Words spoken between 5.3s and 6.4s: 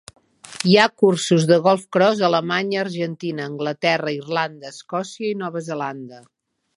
i Nova Zelanda.